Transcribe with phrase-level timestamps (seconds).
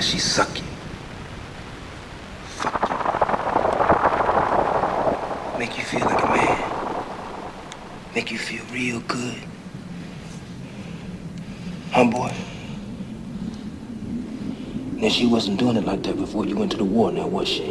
[0.00, 0.64] She suck you?
[2.44, 2.96] Fuck you.
[5.58, 6.58] Make you feel like a man.
[8.14, 9.42] Make you feel real good.
[11.92, 12.32] Huh, boy?
[14.96, 17.48] Now, she wasn't doing it like that before you went to the war, now, was
[17.48, 17.66] she?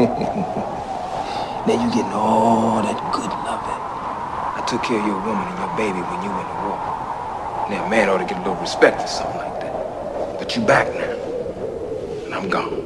[0.00, 3.82] now you getting all that good loving.
[4.56, 6.91] I took care of your woman and your baby when you went to war.
[7.70, 9.72] Now, a man ought to get a little respect for something like that.
[10.38, 11.12] But you back now,
[12.24, 12.82] and I'm gone.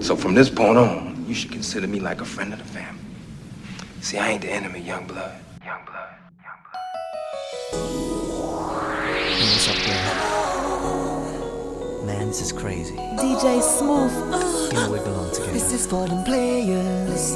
[0.00, 3.02] So from this point on, you should consider me like a friend of the family.
[4.00, 5.34] See, I ain't the enemy, young blood.
[5.64, 6.08] Young blood.
[6.44, 6.84] Young blood.
[9.04, 10.04] Hey, what's up, girl?
[12.06, 12.94] Man, this is crazy.
[12.94, 14.12] DJ Smooth.
[14.72, 15.52] You know we belong together.
[15.52, 17.34] This is for them players.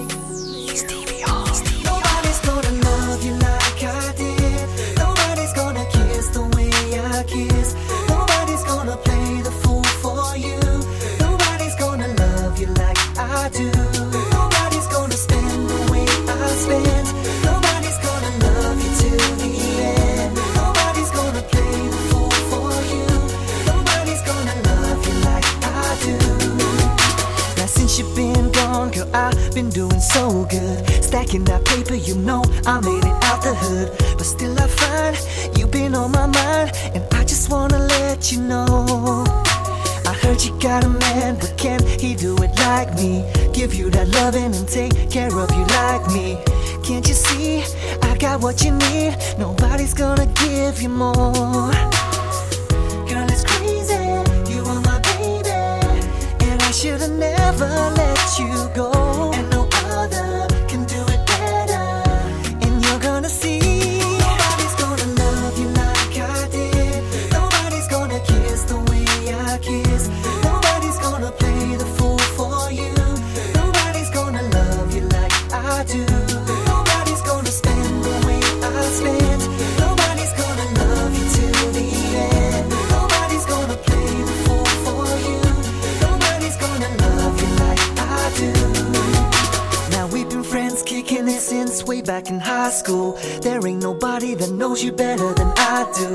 [92.64, 93.12] High school.
[93.40, 96.10] There ain't nobody that knows you better than I do.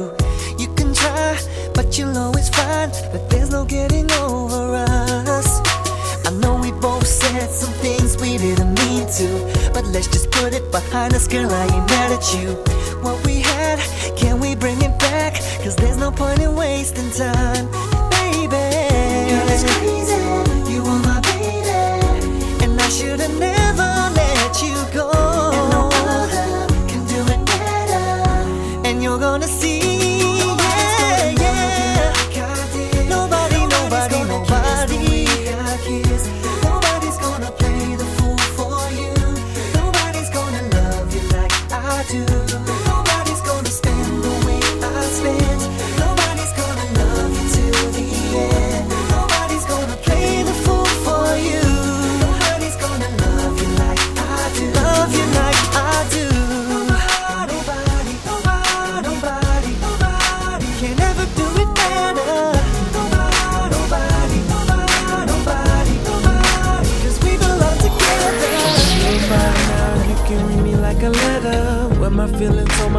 [0.62, 1.40] You can try,
[1.74, 4.64] but you'll always find that there's no getting over
[5.38, 5.50] us.
[6.28, 9.28] I know we both said some things we didn't mean to,
[9.74, 11.50] but let's just put it behind us, girl.
[11.50, 12.48] I ain't mad at you.
[13.06, 13.80] What we had,
[14.16, 15.34] can we bring it back?
[15.64, 17.66] Cause there's no point in wasting time,
[18.18, 18.66] baby.
[19.30, 20.22] Girl, it's crazy.
[20.72, 22.64] You are my baby.
[22.64, 23.55] And I should've never
[29.36, 29.75] Gonna see.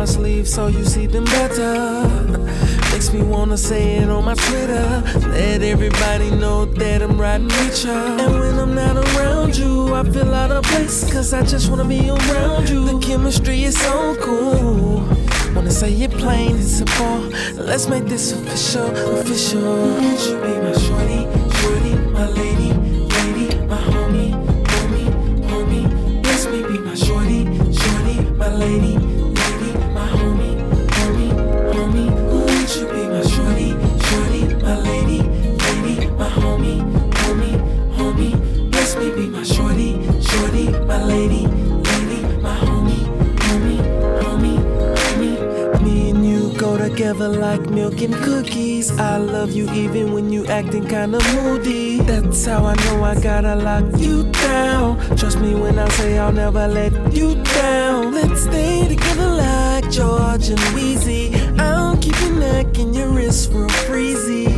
[0.06, 2.06] My sleeve so you see them better.
[2.93, 5.03] Makes me wanna say it on my Twitter.
[5.31, 7.93] Let everybody know that I'm riding with ya.
[8.22, 11.12] And when I'm not around you, I feel out of place.
[11.12, 12.84] Cause I just wanna be around you.
[12.84, 15.03] The chemistry is so cool.
[15.55, 17.23] Wanna say it plain, it's a ball.
[17.71, 19.97] Let's make this official, official.
[46.96, 48.90] Together like milk and cookies.
[48.98, 52.00] I love you even when you acting kinda moody.
[52.00, 54.98] That's how I know I gotta lock you down.
[55.14, 58.14] Trust me when I say I'll never let you down.
[58.14, 61.37] Let's stay together like George and Weezy.
[61.60, 64.49] I'll keep your neck and your wrist real freezy.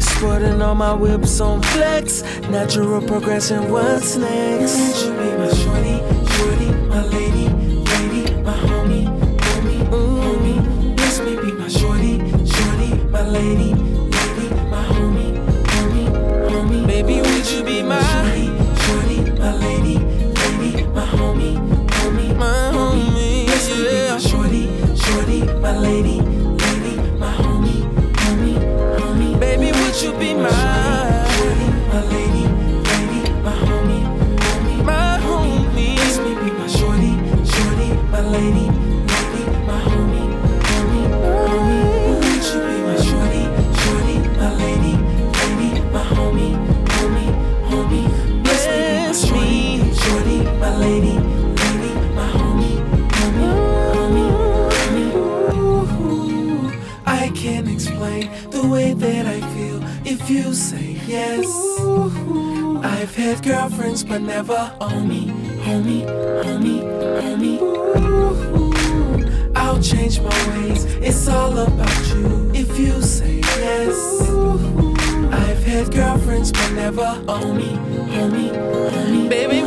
[0.00, 2.22] Sporting all my whips on flex.
[2.48, 4.78] Natural progression, what's next?
[4.78, 5.96] Would you be my shorty,
[6.36, 7.46] shorty, my lady,
[13.36, 13.75] lady.
[63.86, 65.26] friends but never own me.
[65.64, 66.02] Homie,
[66.44, 66.82] homie,
[67.22, 67.60] homie.
[67.62, 70.84] Ooh, I'll change my ways.
[71.08, 72.50] It's all about you.
[72.52, 74.28] If you say yes.
[74.28, 74.96] Ooh,
[75.30, 77.70] I've had girlfriends but never own me.
[78.16, 78.50] Homie,
[78.90, 79.28] homie.
[79.28, 79.65] Baby,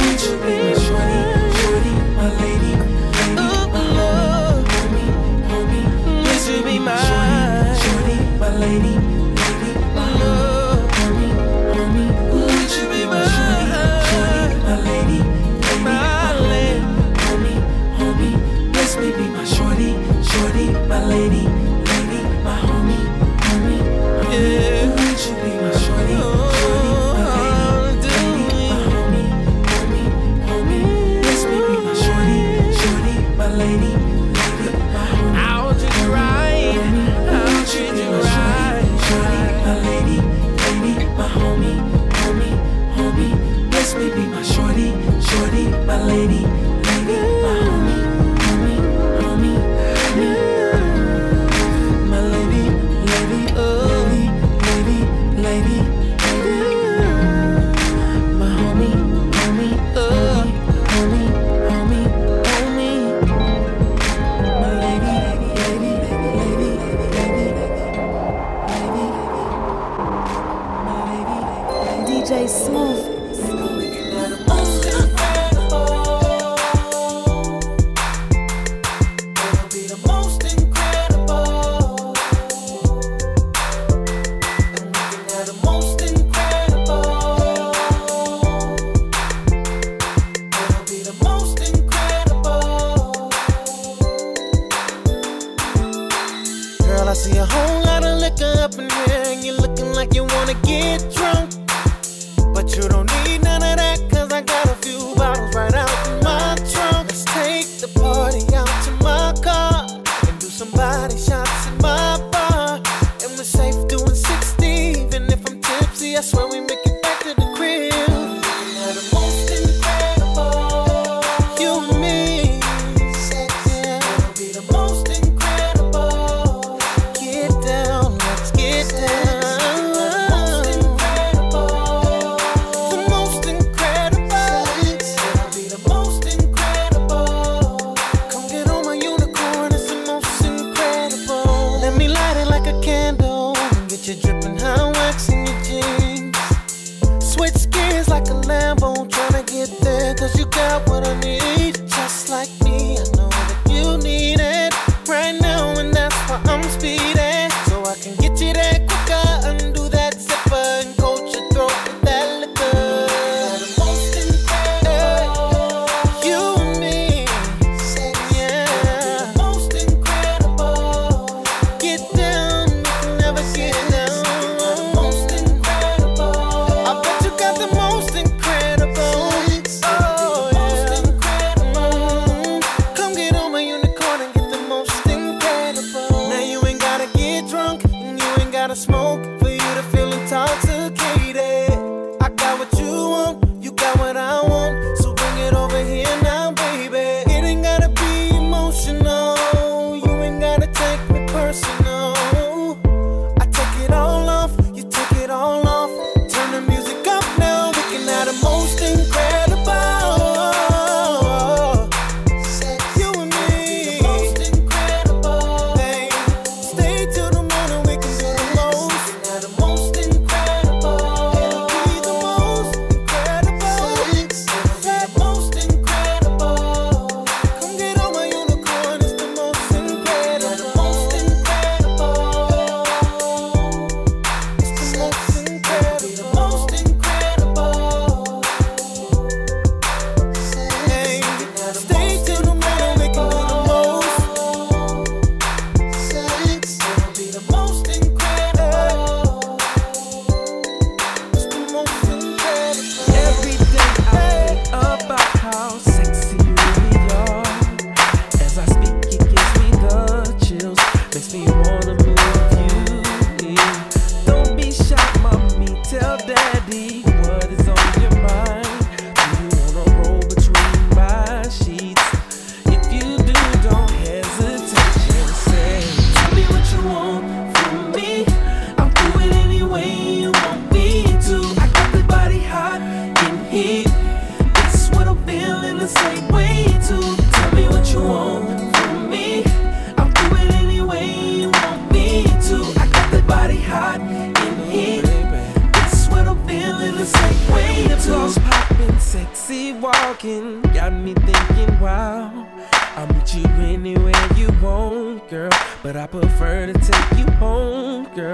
[304.50, 305.50] you want, girl,
[305.84, 308.32] but I prefer to take you home, girl.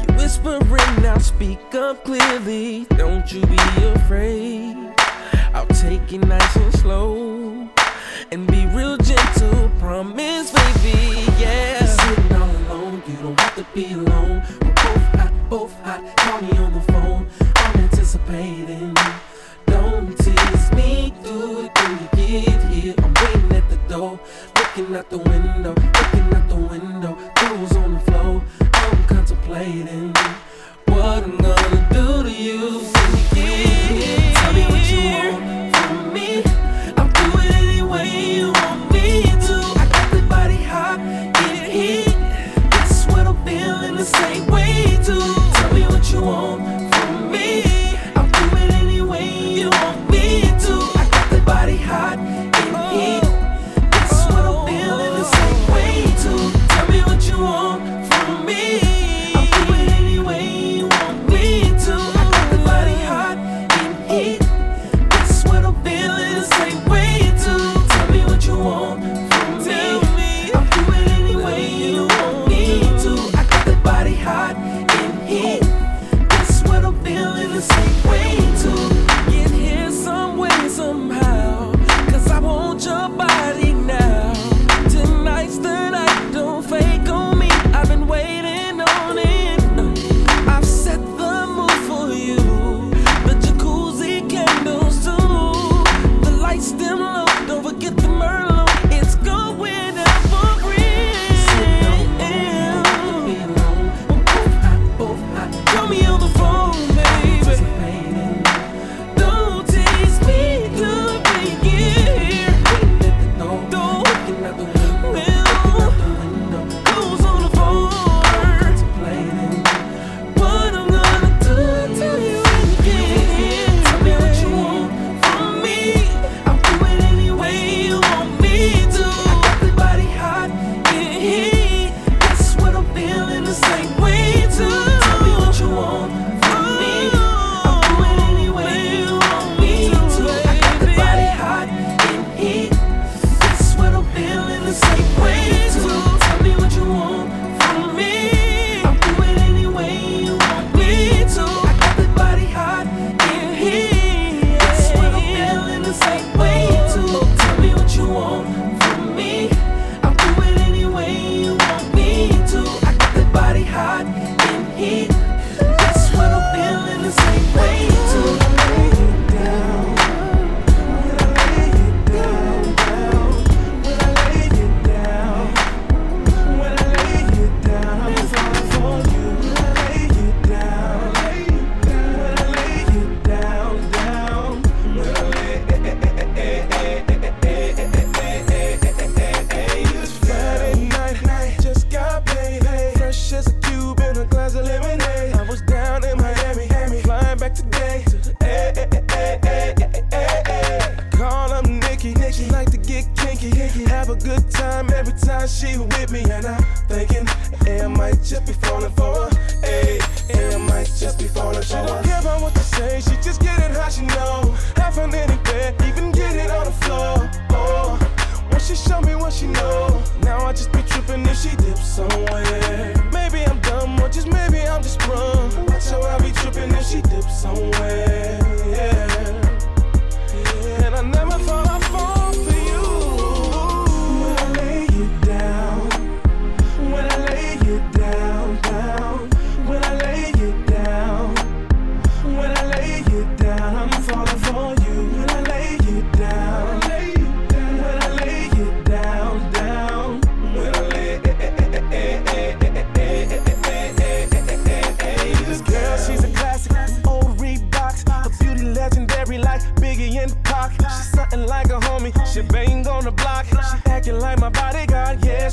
[0.00, 2.86] You whispering, now speak up clearly.
[2.96, 3.58] Don't you be
[3.94, 4.76] afraid.
[5.54, 7.68] I'll take it nice and slow
[8.30, 9.70] and be real gentle.
[9.78, 11.78] Promise, baby, yeah.
[11.80, 14.42] You're sitting all alone, you don't have to be alone.
[14.62, 16.16] We're both hot, both hot.
[16.16, 17.28] Call me on the phone.
[17.56, 18.94] I'm anticipating.
[24.76, 30.05] Looking out the window, looking out the window, tools on the floor, I'm contemplating.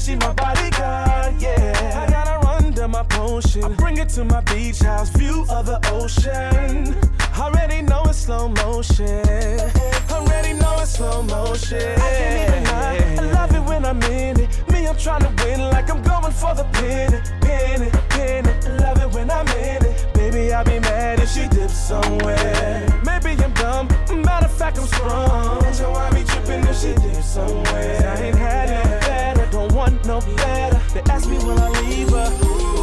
[0.04, 2.04] she my bodyguard, yeah.
[2.06, 3.64] I gotta run to my potion.
[3.64, 6.94] I bring her to my beach house, view of the ocean.
[7.40, 9.22] Already know it's slow motion.
[10.12, 11.78] Already know it's slow motion.
[11.80, 14.70] I can't even lie, I love it when I'm in it.
[14.70, 17.14] Me, I'm trying to win like I'm going for the pin.
[17.14, 18.82] It, pin it, pin it.
[18.82, 20.14] Love it when I'm in it.
[20.14, 23.02] Baby, I'll be mad if she dips somewhere.
[23.06, 23.88] Maybe I'm dumb.
[24.22, 25.64] Matter of fact, I'm strong.
[25.72, 28.16] So I be tripping if she dips somewhere.
[28.18, 29.03] I ain't had it
[30.06, 30.82] no better.
[30.94, 32.83] They ask me will I leave her.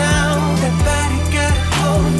[0.00, 0.58] sound.
[0.62, 2.19] That body got a hold.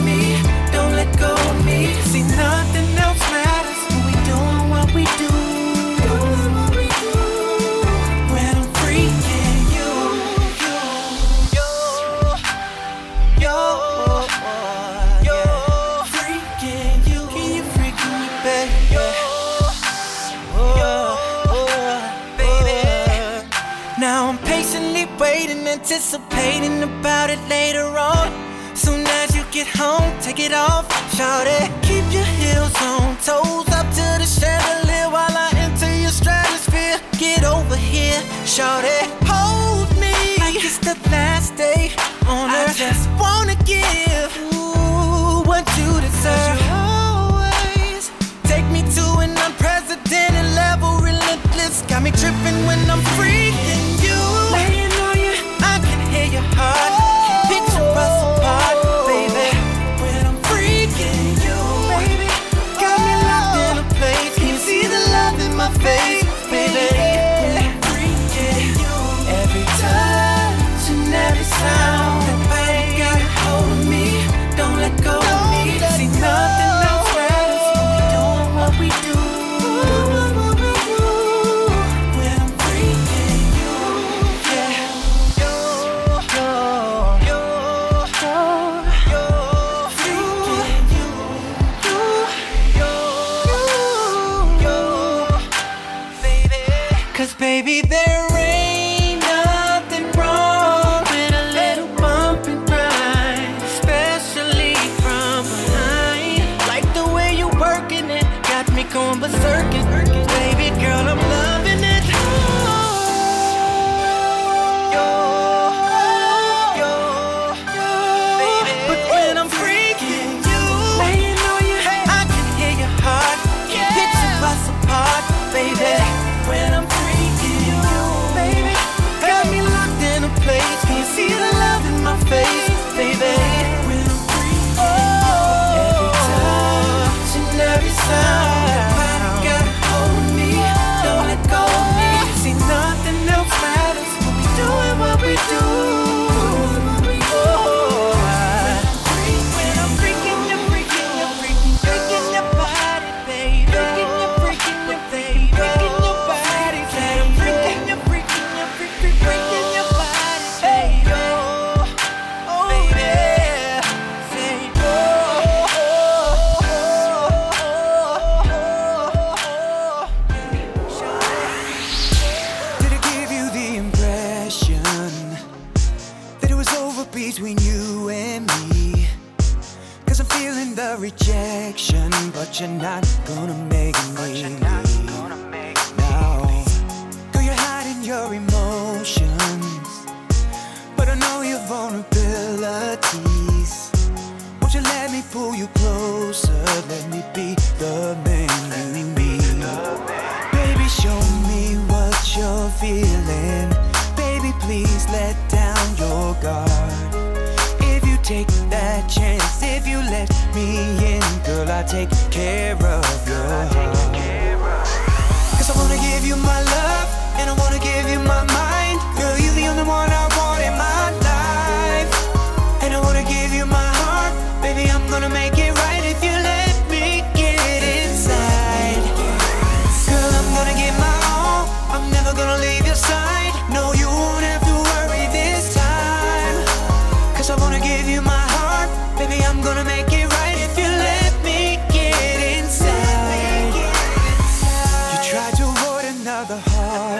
[25.90, 28.30] anticipating about it later on.
[28.76, 31.68] Soon as you get home, take it off, shout it.
[31.82, 37.00] Keep your heels on, toes up to the chandelier while I enter your stratosphere.
[37.18, 39.10] Get over here, shout it.
[39.26, 41.90] Hold me like it's the last day
[42.28, 42.70] on earth.
[42.70, 46.54] I just wanna give Ooh, what you deserve.
[46.54, 48.12] You always
[48.44, 51.82] take me to an unprecedented level, relentless.
[51.88, 53.49] Got me tripping when I'm free.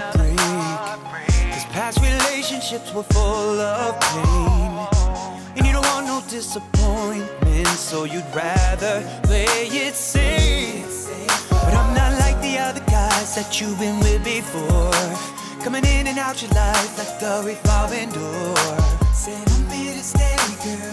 [0.01, 1.27] heartbreak.
[1.53, 4.73] Cause past relationships were full of pain.
[5.57, 11.09] And you don't want no disappointment, so you'd rather play it safe.
[11.51, 14.93] But I'm not like the other guys that you've been with before.
[15.65, 18.91] Coming in and out your life like the revolving door.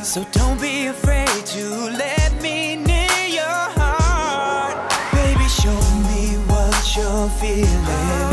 [0.04, 4.76] So don't be afraid to let me near your heart.
[5.12, 5.80] Baby, show
[6.10, 8.27] me what you're feeling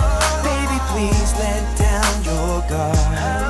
[2.74, 3.43] sky.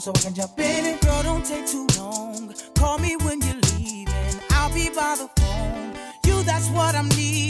[0.00, 1.00] so I can jump in it.
[1.00, 2.54] Girl, don't take too long.
[2.76, 4.40] Call me when you're leaving.
[4.50, 5.92] I'll be by the phone.
[6.24, 7.47] You, that's what I'm needing.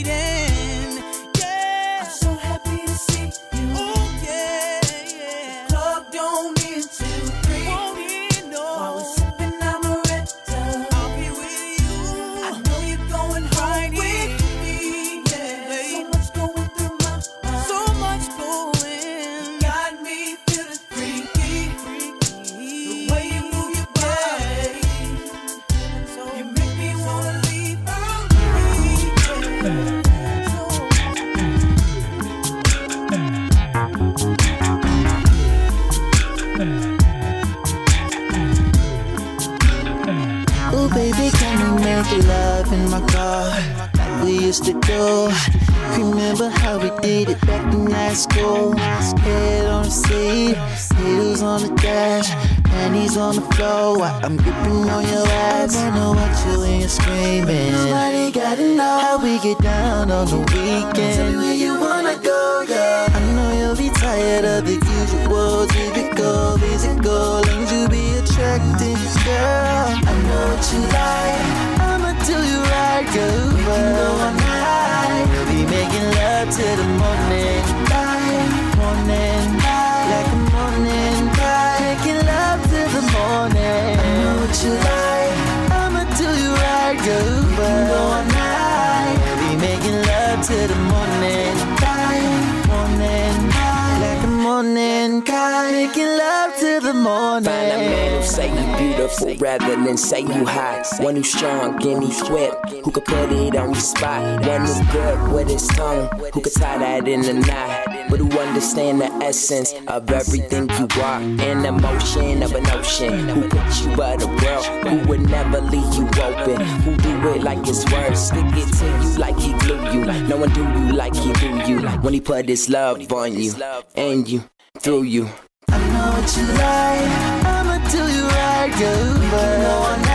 [101.01, 104.45] One who's strong and he's whipped, who can put it on the spot.
[104.45, 108.09] One who's good with his tongue, who can tie that in a knot.
[108.11, 113.29] But who understand the essence of everything you are In the motion of an ocean.
[113.29, 116.67] Who put you by the world, who would never leave you open.
[116.83, 120.05] Who do it like it's worth, stick it to you like he glue you.
[120.27, 121.81] No one do you like he do you.
[122.01, 123.55] When he put his love on you,
[123.95, 124.43] and you,
[124.79, 125.29] through you.
[125.69, 130.08] I know what you like, I'ma do you right, girl.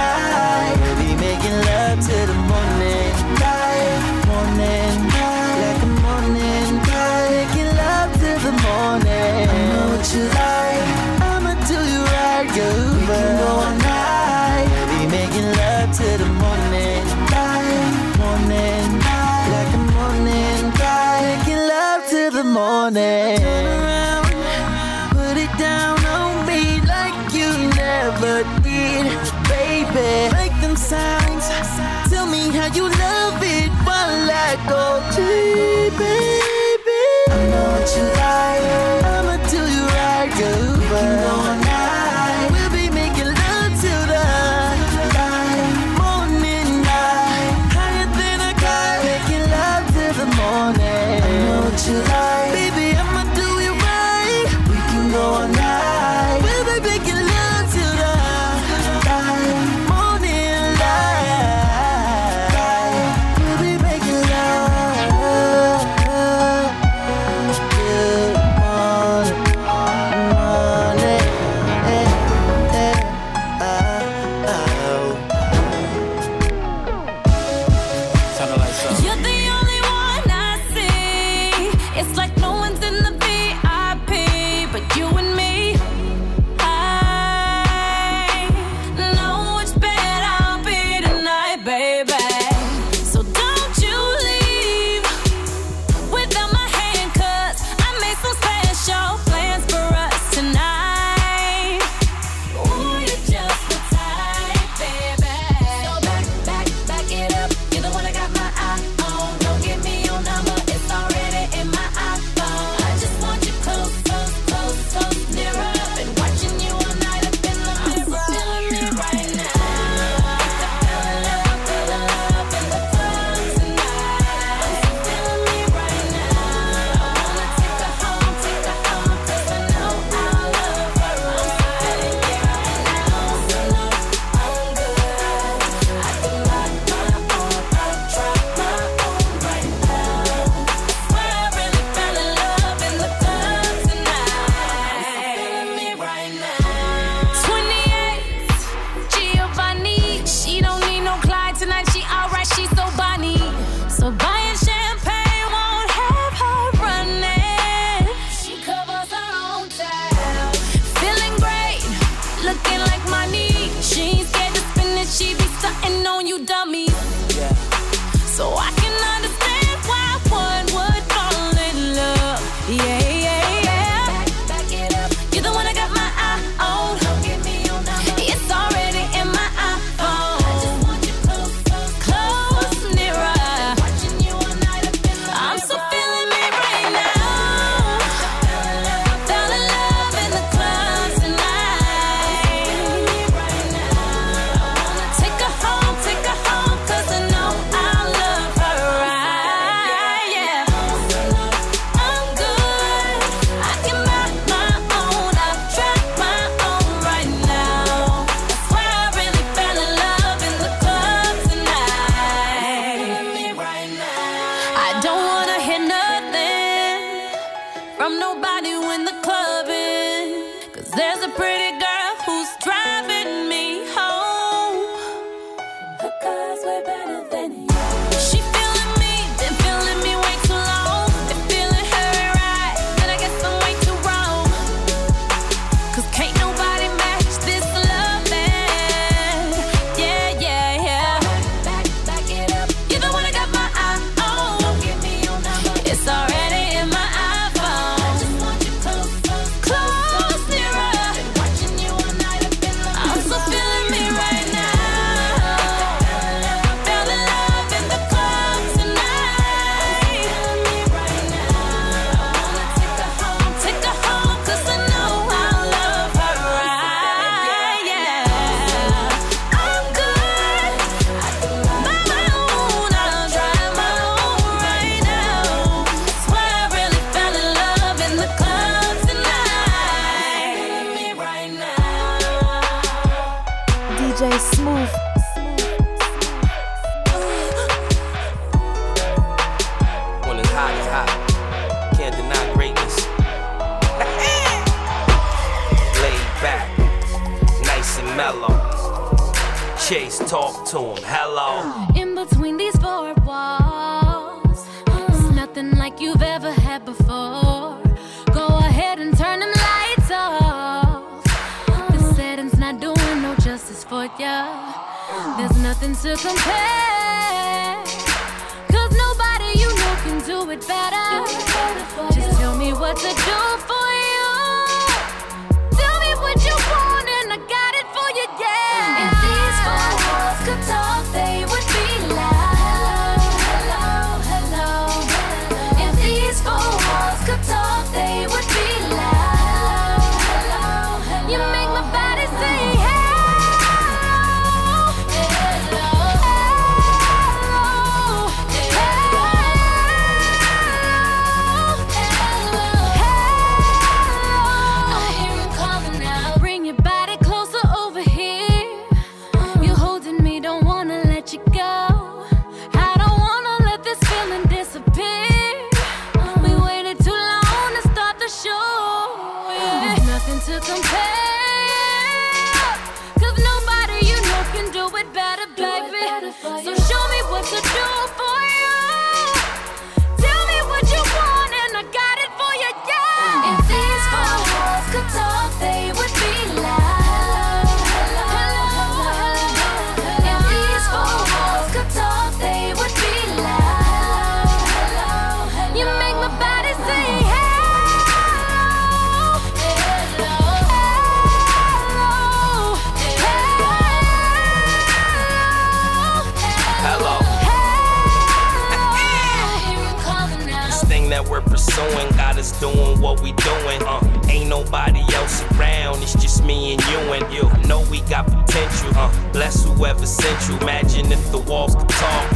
[412.53, 413.81] just doing what we doing.
[413.83, 417.43] Uh, ain't nobody else around, it's just me and you and you.
[417.43, 418.91] I know we got potential.
[418.95, 420.57] Uh, bless whoever sent you.
[420.59, 422.29] Imagine if the walls could talk.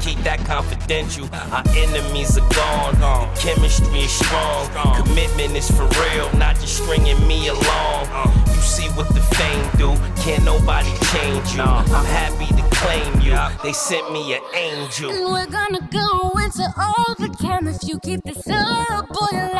[0.00, 1.28] Keep that confidential.
[1.32, 2.94] Our enemies are gone.
[3.00, 4.68] The chemistry is strong.
[4.74, 5.02] Uh.
[5.02, 8.06] Commitment is for real, not just stringing me along.
[8.12, 8.30] Uh.
[8.46, 9.96] You see what the fame do.
[10.22, 11.62] Can't nobody change you.
[11.62, 13.36] I'm happy to claim you.
[13.62, 15.10] They sent me an angel.
[15.10, 19.53] And we're gonna go into overcam if you keep this up, boy.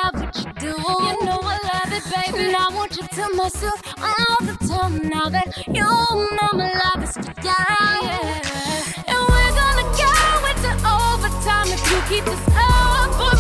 [2.45, 7.03] And I want you to myself all the time now that you know my love
[7.03, 7.43] is for you.
[7.43, 8.85] Yeah.
[9.09, 10.13] And we're gonna go
[10.51, 13.34] into overtime if you keep this up.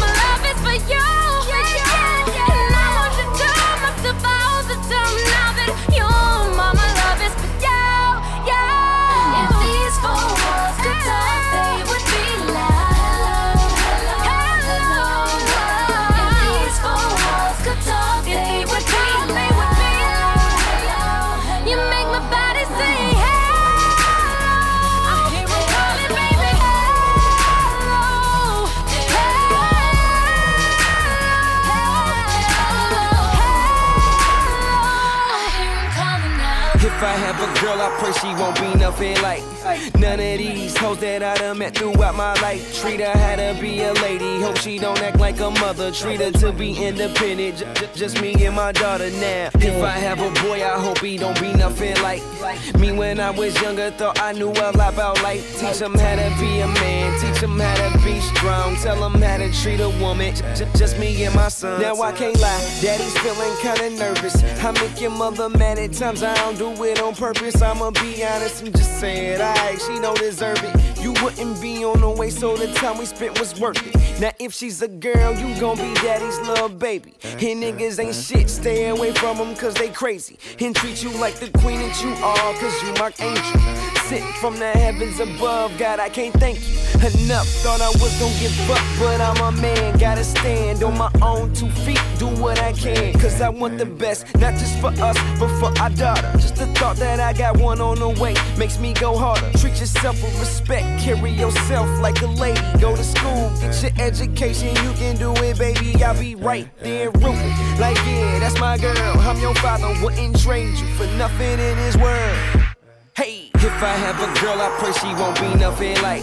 [37.74, 39.53] Girl, I pray she won't be nothing like
[39.98, 43.56] None of these hoes that I done met throughout my life treat her how to
[43.60, 44.42] be a lady.
[44.42, 45.90] Hope she don't act like a mother.
[45.90, 47.58] Treat her to be independent.
[47.58, 49.48] J- just me and my daughter now.
[49.54, 52.22] If I have a boy, I hope he don't be nothing like
[52.78, 53.90] me when I was younger.
[53.90, 55.58] Thought I knew a lot about life.
[55.58, 57.18] Teach him how to be a man.
[57.20, 58.76] Teach him how to be strong.
[58.76, 60.34] Tell him how to treat a woman.
[60.54, 61.80] J- just me and my son.
[61.80, 62.78] Now I can't lie.
[62.82, 64.42] Daddy's feeling kinda nervous.
[64.62, 66.22] I make your mother mad at times.
[66.22, 67.62] I don't do it on purpose.
[67.62, 69.53] I'ma be honest and just say it.
[69.78, 71.00] She don't deserve it.
[71.02, 74.20] You wouldn't be on the way, so the time we spent was worth it.
[74.20, 77.14] Now if she's a girl, you gon' be daddy's little baby.
[77.22, 78.48] And niggas ain't shit.
[78.48, 80.38] Stay away from them cause they crazy.
[80.60, 83.83] And treat you like the queen that you are, cause you my angel.
[84.08, 86.76] Sent from the heavens above, God, I can't thank you
[87.24, 87.48] enough.
[87.62, 89.98] Thought I was gon' give up, but I'm a man.
[89.98, 93.18] Gotta stand on my own two feet, do what I can.
[93.18, 96.30] Cause I want the best, not just for us, but for our daughter.
[96.34, 99.50] Just the thought that I got one on the way makes me go harder.
[99.58, 102.60] Treat yourself with respect, carry yourself like a lady.
[102.78, 106.02] Go to school, get your education, you can do it, baby.
[106.04, 107.54] I'll be right there rooting.
[107.78, 109.18] Like, yeah, that's my girl.
[109.20, 112.63] I'm your father, wouldn't trade you for nothing in this world.
[113.16, 116.22] Hey, if I have a girl, I pray she won't be nothing like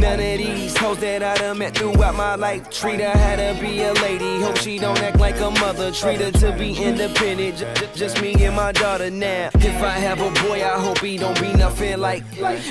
[0.00, 2.68] none of these hoes that I done met throughout my life.
[2.70, 4.42] Treat her how to be a lady.
[4.42, 5.92] Hope she don't act like a mother.
[5.92, 7.58] Treat her to be independent.
[7.58, 9.50] J- just me and my daughter now.
[9.54, 12.24] If I have a boy, I hope he don't be nothing like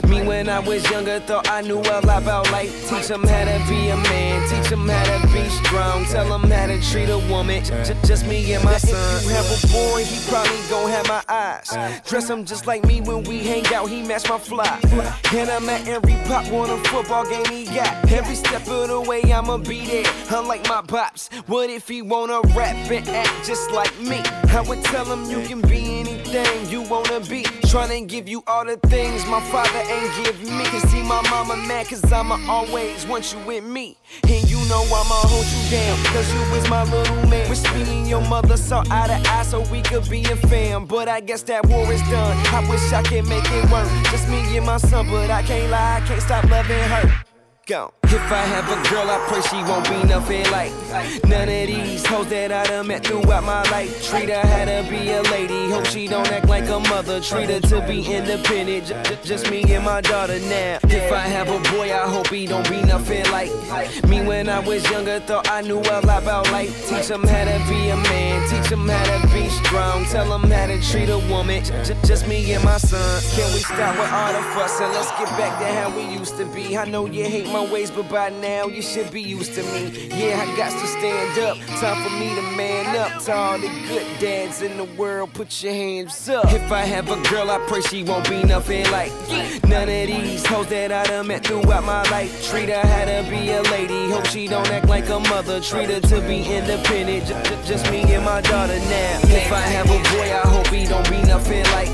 [0.10, 1.22] me when I was younger.
[1.22, 2.90] Thought I knew a lot about life.
[2.90, 4.50] Teach him how to be a man.
[4.50, 6.04] Teach him how to be strong.
[6.08, 7.64] Tell him how to treat a woman.
[7.64, 9.18] J- just me and my son.
[9.20, 12.04] If you have a boy, he probably gon' have my eyes.
[12.10, 13.90] Dress him just like me when we hang out.
[13.90, 14.80] He match my fly.
[15.34, 18.12] And I'm at every pop on a football game he got.
[18.12, 20.14] Every step of the way, I'ma be there.
[20.30, 21.30] Unlike my pops.
[21.48, 24.22] What if he wanna rap and act just like me?
[24.50, 26.00] I would tell him you can be
[26.34, 27.44] anything you wanna be.
[27.70, 30.64] Tryna give you all the things my father ain't give me.
[30.66, 33.98] Can see my mama mad cause I'ma always want you with me.
[34.24, 35.98] And you know I'ma hold you down.
[36.14, 37.50] Cause you is my little man.
[37.50, 40.86] Wish me and your mother saw eye to eye so we could be a fam.
[40.86, 42.38] But I guess that war is done.
[42.48, 43.88] I wish I could make it work.
[44.12, 47.24] Just me and my son, but I can't lie, I can't stop loving her.
[47.66, 48.03] Go.
[48.14, 50.72] If I have a girl, I pray she won't be nothing like
[51.28, 54.08] none of these hoes that I done met throughout my life.
[54.08, 55.72] Treat her how to be a lady.
[55.72, 57.20] Hope she don't act like a mother.
[57.20, 58.86] Treat her to be independent.
[58.88, 60.78] J- just me and my daughter now.
[60.84, 63.50] If I have a boy, I hope he don't be nothing like
[64.08, 65.20] me when I was younger.
[65.20, 66.88] Thought I knew a lot about life.
[66.88, 68.48] Teach him how to be a man.
[68.48, 70.06] Teach him how to be strong.
[70.06, 71.64] Tell him how to treat a woman.
[71.64, 73.22] J- just me and my son.
[73.36, 76.38] Can we stop with all the fuss and let's get back to how we used
[76.38, 76.78] to be?
[76.78, 80.08] I know you hate my ways, but by now you should be used to me.
[80.10, 81.58] Yeah, I got to stand up.
[81.80, 85.34] Time for me to man up to all the good dads in the world.
[85.34, 86.46] Put your hands up.
[86.52, 89.12] If I have a girl, I pray she won't be nothing like
[89.68, 92.48] none of these hoes that I done met throughout my life.
[92.50, 94.12] Treat her how to be a lady.
[94.12, 95.60] Hope she don't act like a mother.
[95.62, 97.28] Treat her to be independent.
[97.28, 99.20] J- j- just me and my daughter now.
[99.24, 101.90] If I have a boy, I hope he don't be nothing like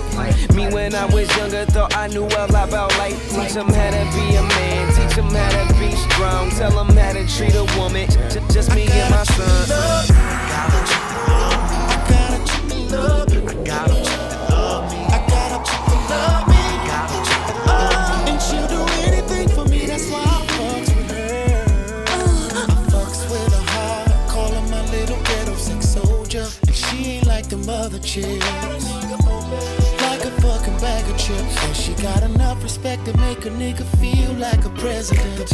[0.54, 1.66] me when I was younger.
[1.66, 3.18] Thought I knew a lot about life.
[3.30, 4.94] Teach him how to be a man.
[4.96, 6.50] Teach him how to be strong.
[6.52, 8.10] Tell him how to treat a woman.
[8.10, 9.70] J- just me and my son.
[9.70, 10.10] Love.
[10.12, 11.68] I gotta treat the love.
[11.90, 13.30] I gotta treat the love.
[13.34, 13.94] I
[14.90, 15.02] the.
[15.12, 16.48] I gotta treat the love.
[16.48, 16.56] Me.
[16.56, 18.28] I gotta treat the love.
[18.30, 21.66] And she'll do anything for me, that's why I fucks with her.
[22.56, 24.12] I fucks with her hard,
[24.54, 26.48] her my little ghetto sex soldier.
[26.68, 28.79] And she ain't like them other chicks.
[32.82, 35.50] Respect to make a nigga feel like a president.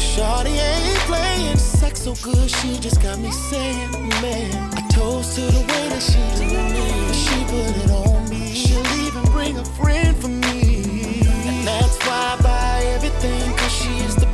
[0.00, 4.74] Shorty ain't playing sex so good, she just got me saying, man.
[4.74, 7.12] I toast to the way that she do me.
[7.14, 8.52] She put it on me.
[8.52, 11.22] She'll even bring a friend for me.
[11.46, 14.26] And that's why I buy everything, cause she is the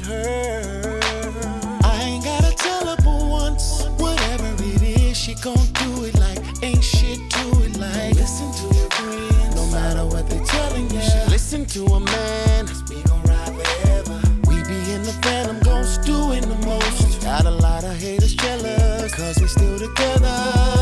[0.00, 1.00] with her.
[1.82, 3.84] I ain't gotta tell her but once.
[3.98, 8.14] Whatever it is, she gon' do it like ain't shit to it like.
[8.14, 11.00] Listen to your friends, no matter what they telling you.
[11.28, 14.20] Listen to a man, cause we gon' ride forever.
[14.46, 17.22] We be in the phantom, gon' stew in the most.
[17.22, 20.36] Got a lot of haters jealous, cause we still together.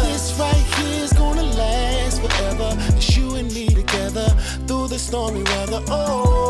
[0.04, 2.76] This right here is gonna last forever.
[2.96, 4.28] It's you and me together
[4.66, 5.82] through the stormy weather.
[5.88, 6.47] Oh,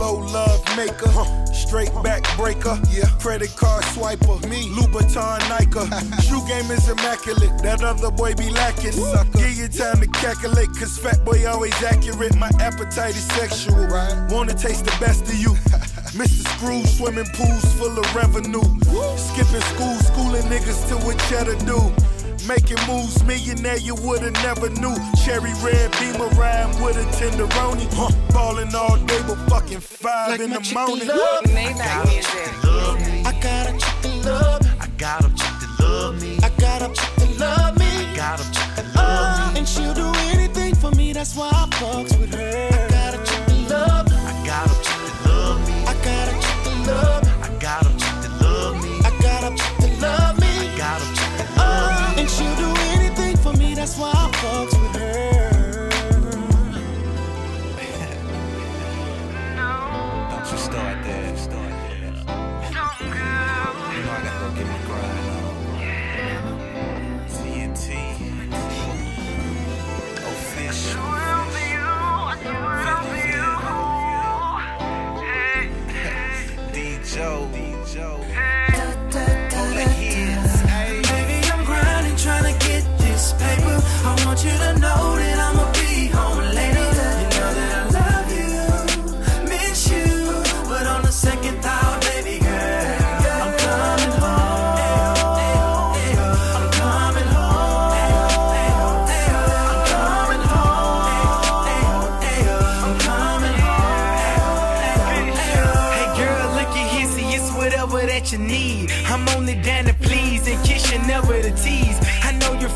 [0.00, 1.12] slow love maker,
[1.52, 3.04] straight back breaker, yeah.
[3.20, 5.84] Credit card swiper, me, Louboutin Nike.
[6.26, 8.96] Shoe game is immaculate, that other boy be lacking.
[9.36, 12.34] Give you time to calculate, cause fat boy always accurate.
[12.36, 13.86] My appetite is sexual,
[14.30, 15.50] wanna taste the best of you.
[16.16, 16.48] Mr.
[16.48, 18.64] Scrooge, swimming pools full of revenue.
[19.16, 22.09] Skipping school, schooling niggas to what cheddar do.
[22.46, 24.94] Making moves, millionaire, you would've never knew.
[25.24, 27.86] Cherry red beamer riding with a tenderoni.
[27.94, 28.10] Huh.
[28.32, 31.06] Ballin' all day, but fucking five Like in my the chick morning.
[31.06, 31.44] love.
[31.44, 33.26] Maybach music.
[33.26, 34.62] I got a chick that love.
[34.80, 36.38] I got a chick that love me.
[36.42, 37.86] I got a chick that love me.
[37.86, 39.58] I got a chick that love me.
[39.60, 41.12] And she'll do anything for me.
[41.12, 42.89] That's why I fucks with her.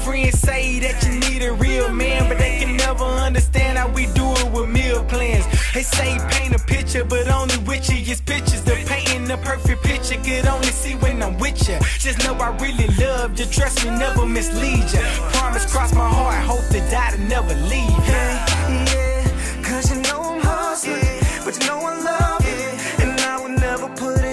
[0.05, 4.05] Friends say that you need a real man, but they can never understand how we
[4.12, 5.44] do it with meal plans.
[5.72, 8.62] They say paint a picture, but only with you is pictures.
[8.62, 11.78] The painting the perfect picture, could only see when I'm with you.
[11.98, 15.05] Just know I really love you, trust me, never mislead you.
[15.38, 18.24] Promise, cross my heart, hope to die to never leave you.
[18.92, 23.00] Yeah, cause you know I'm hustling, but you know I love it.
[23.02, 24.23] And I would never put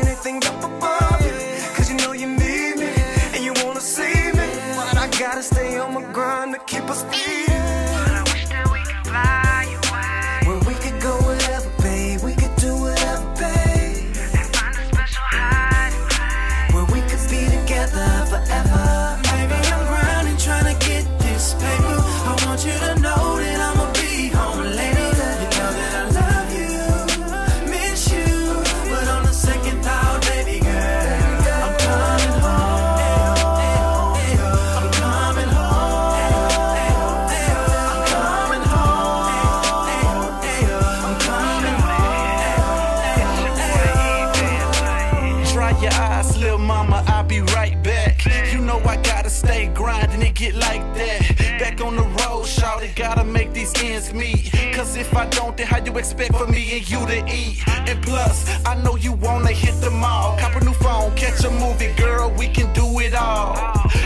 [54.02, 54.52] ends meet.
[54.74, 57.64] Cause if I don't, then how you expect for me and you to eat?
[57.68, 60.38] And plus, I know you wanna hit the mall.
[60.38, 63.54] Cop a new phone, catch a movie, girl, we can do it all.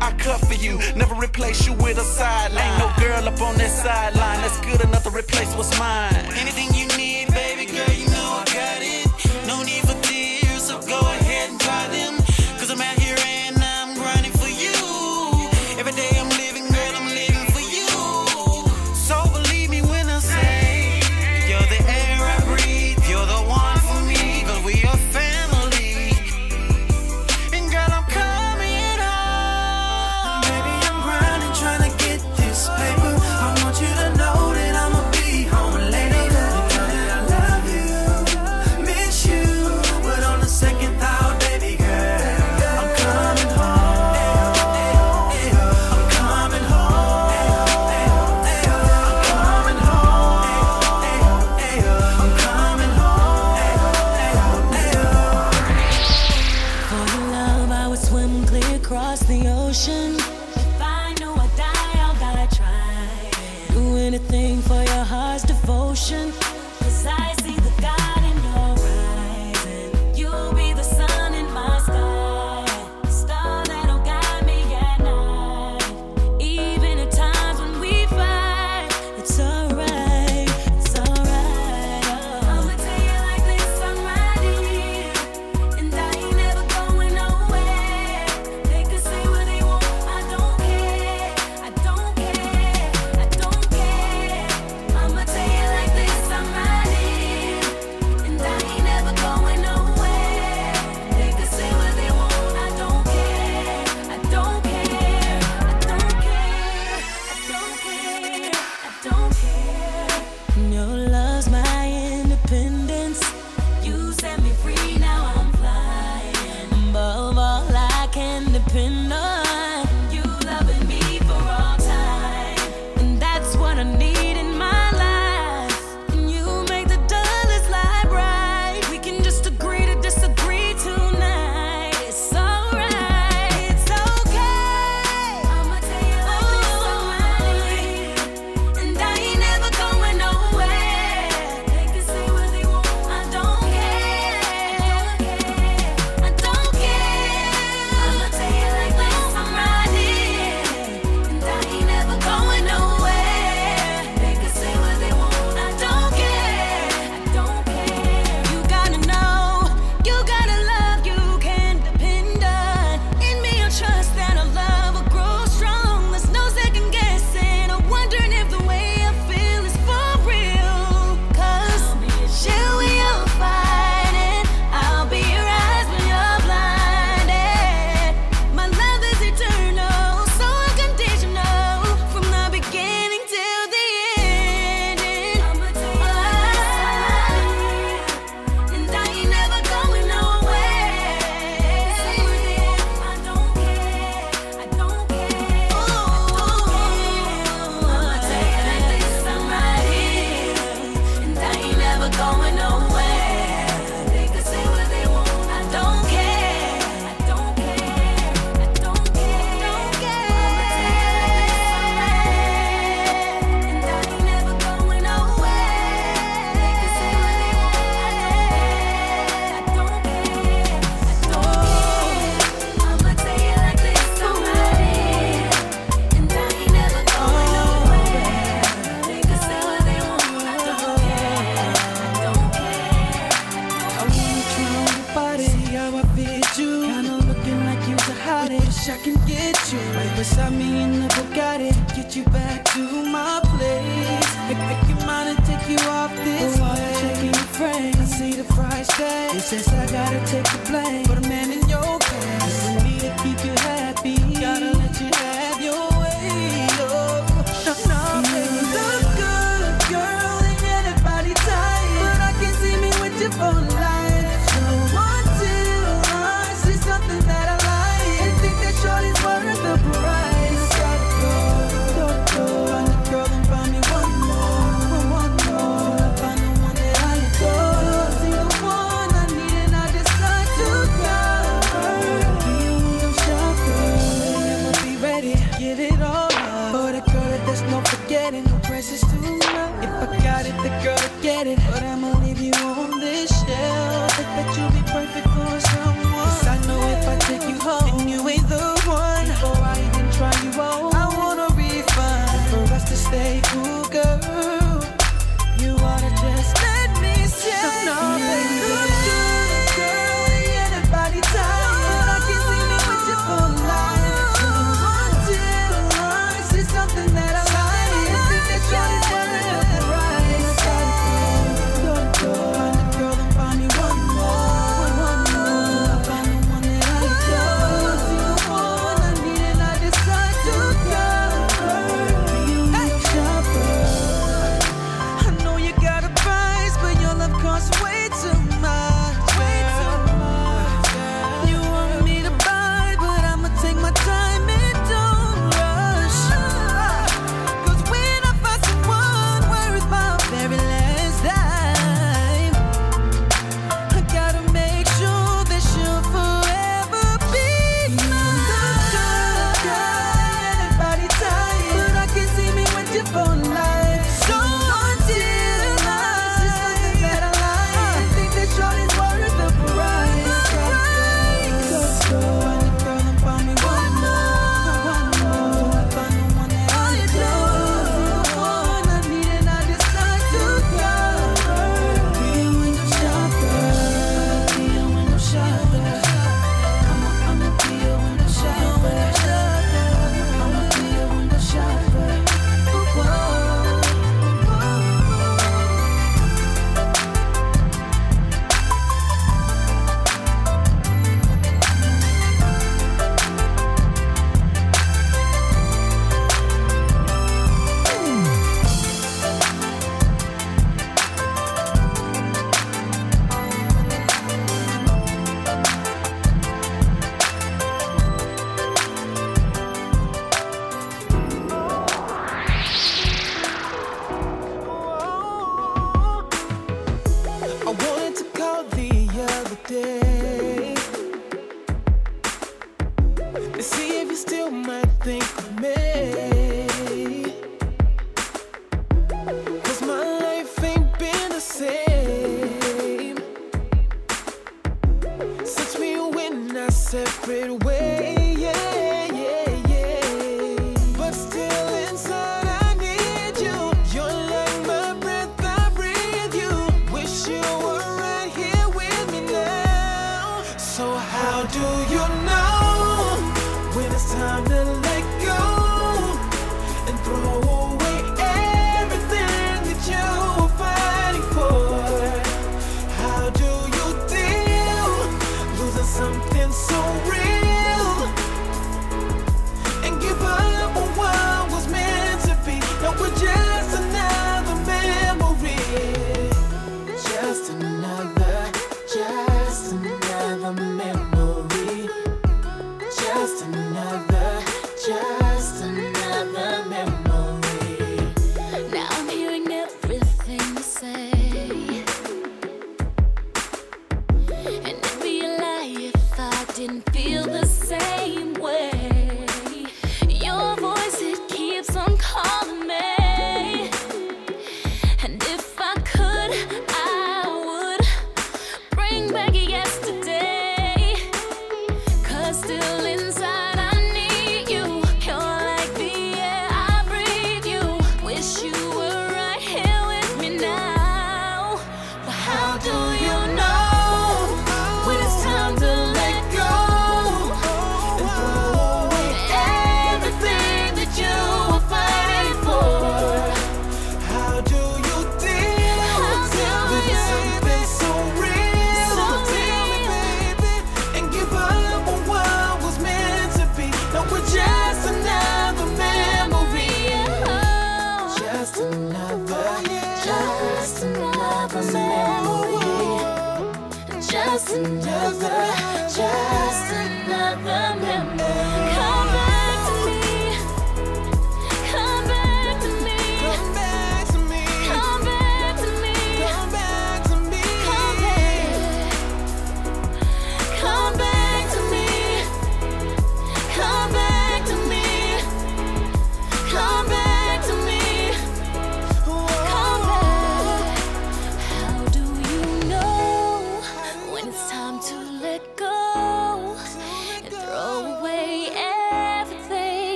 [0.00, 2.78] I cut for you, never replace you with a sideline.
[2.78, 6.14] No girl up on that sideline, that's good enough to replace what's mine.
[6.36, 6.89] Anything you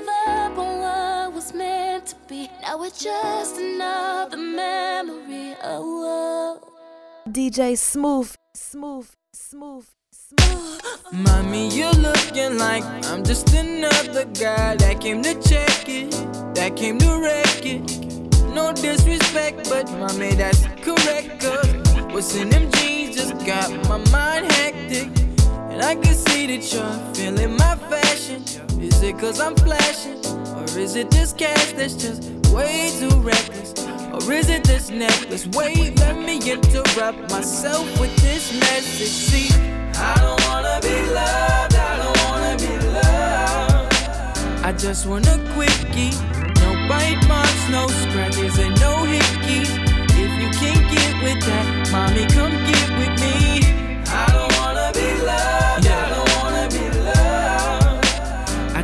[0.00, 2.48] and give up on what was meant to be.
[2.62, 5.54] Now it's just another memory.
[5.62, 6.60] Oh.
[6.64, 7.30] oh.
[7.30, 9.88] DJ Smooth, Smooth, Smooth.
[10.12, 10.80] Smooth.
[11.12, 16.10] Mommy, you're looking like I'm just another guy that came to check it,
[16.54, 17.98] that came to wreck it.
[18.54, 21.40] No disrespect, but mommy, that's correct.
[21.40, 25.08] Cause what's in them jeans just got my mind hectic.
[25.70, 27.76] And I can see that you're feeling my
[28.38, 28.80] fashion.
[28.80, 30.24] Is it cause I'm flashing?
[30.56, 32.22] Or is it this cash that's just
[32.52, 33.74] way too reckless?
[34.12, 35.46] Or is it this necklace?
[35.48, 39.08] Wait, let me interrupt myself with this message.
[39.08, 39.48] See,
[39.94, 44.64] I don't wanna be loved, I don't wanna be loved.
[44.64, 46.14] I just want a quickie.
[46.60, 49.70] No bite marks, no scratches, and no hickeys.
[50.22, 53.62] If you can't get with that, mommy, come get with me.
[54.06, 55.86] I don't wanna be loved,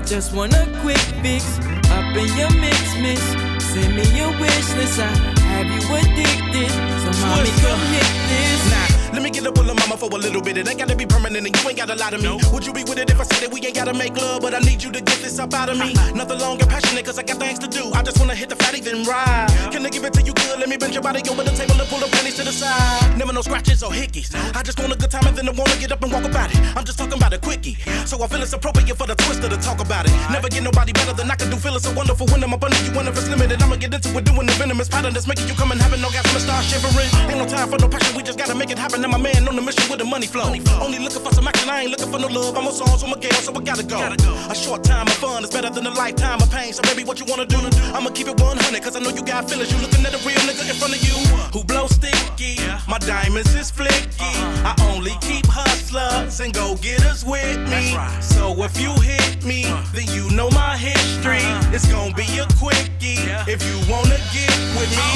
[0.06, 1.58] just want a quick fix
[1.90, 3.20] up in your mix, miss.
[3.58, 5.10] Send me your wish list, I
[5.50, 6.70] have you addicted.
[7.02, 8.70] So mommy, come uh, hit this.
[8.70, 10.58] Nah, let me get up on the mama for a little bit.
[10.58, 12.36] It ain't gotta be permanent, and you ain't gotta lie to me.
[12.52, 14.42] Would you be with it if I said that we ain't gotta make love?
[14.42, 15.94] But I need you to get this up out of me.
[16.20, 17.90] Nothing long and passionate, cause I got things to do.
[17.96, 19.48] I just wanna hit the fatty, then ride.
[19.72, 20.60] Can I give it to you good?
[20.60, 23.16] Let me bend your body over the table and pull the panties to the side.
[23.16, 24.36] Never no scratches or hickeys.
[24.54, 26.52] I just want a good time and then I wanna get up and walk about
[26.52, 26.60] it.
[26.76, 27.80] I'm just talking about a quickie.
[28.04, 30.12] So I feel it's appropriate for the Twista to talk about it.
[30.28, 31.56] Never get nobody better than I can do.
[31.56, 32.92] Feeling so wonderful when I'm up under you.
[32.92, 35.54] When if it's limited, I'ma get into it doing the venomous pattern that's making you
[35.54, 37.08] come and having no gas and start shivering.
[37.32, 39.05] Ain't no time for no passion, we just gotta make it happen.
[39.06, 40.50] And my man on the mission with the money flow.
[40.82, 42.58] Only looking for some action, I ain't looking for no love.
[42.58, 44.02] I'm a song, so I'm a girl, so I gotta go.
[44.50, 46.72] A short time of fun is better than a lifetime of pain.
[46.72, 47.56] So baby, what you wanna do?
[47.94, 49.70] I'ma keep it 100, cause I know you got feelings.
[49.70, 51.14] You looking at a real nigga in front of you
[51.54, 52.58] who blow sticky.
[52.58, 52.80] Yeah.
[52.88, 54.34] My diamonds is flicky.
[54.66, 57.94] I only keep hustlers and go getters with me.
[58.18, 61.46] So if you hit me, then you know my history.
[61.70, 65.14] It's gonna be a quickie if you wanna get with me.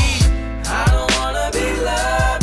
[0.71, 2.40] I don't wanna be loved,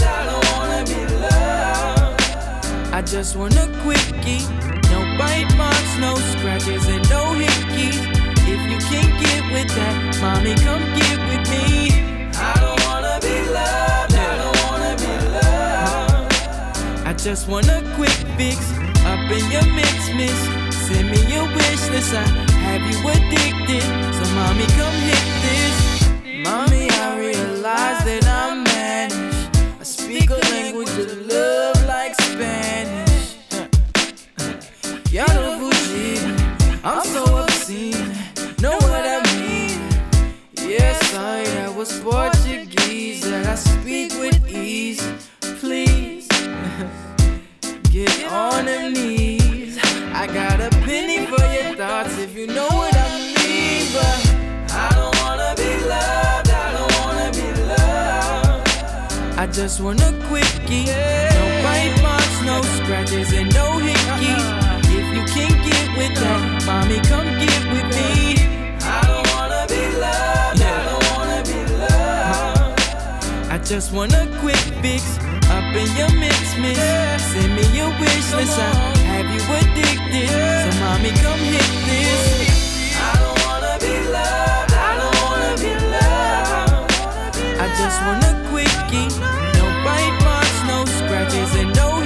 [2.91, 4.43] I just want a quickie.
[4.91, 7.99] No bite marks, no scratches, and no hickeys.
[8.47, 11.91] If you can't get with that, mommy, come get with me.
[12.33, 17.07] I don't wanna be loved, I don't wanna be loved.
[17.07, 18.57] I just want a quick fix
[19.05, 20.39] up in your mix, miss.
[20.87, 22.23] Send me your wish list, I
[22.65, 23.83] have you addicted.
[24.15, 25.86] So, mommy, come hit this.
[36.89, 38.15] I'm so obscene.
[38.61, 39.77] Know what I mean?
[40.55, 45.03] Yes, I that was Portuguese that I speak with ease.
[45.59, 46.29] Please
[47.91, 49.77] get on the knees.
[50.13, 54.87] I got a penny for your thoughts if you know what I mean, but I
[54.95, 56.49] don't wanna be loved.
[56.49, 59.37] I don't wanna be loved.
[59.37, 60.85] I just want a quickie.
[61.35, 64.39] No bite marks, no scratches, and no hickeys.
[64.39, 64.67] Uh-huh.
[64.89, 68.35] If you can't get with that, mommy, come get with me.
[68.83, 70.61] I don't wanna be loved.
[70.61, 72.81] I don't wanna be loved.
[73.49, 75.17] I just want a quick fix
[75.55, 76.77] up in your mix, miss.
[77.31, 78.59] Send me your wish list.
[78.59, 78.71] I
[79.11, 80.29] have you addicted.
[80.63, 82.23] So, mommy, come hit this.
[82.99, 84.73] I don't wanna be loved.
[84.87, 86.91] I don't wanna be loved.
[87.63, 89.09] I just want a quickie.
[89.59, 91.96] No bite marks, no scratches, and no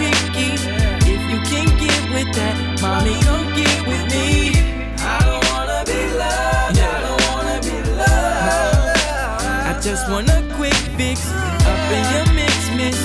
[2.26, 4.54] with that, mommy, come get with me.
[5.00, 6.78] I don't wanna be loved.
[6.78, 9.40] I don't wanna be loved.
[9.70, 12.98] I just want a quick fix up in your mix, miss.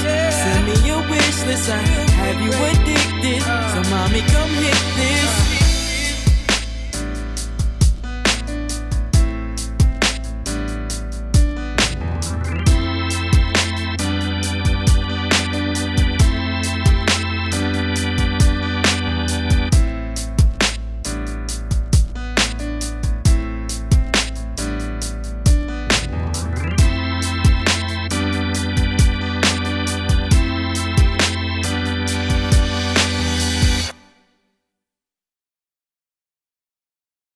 [0.43, 1.71] Send me your wish list.
[1.71, 1.79] I
[2.21, 3.43] have you addicted.
[3.73, 5.46] So, mommy, come hit this.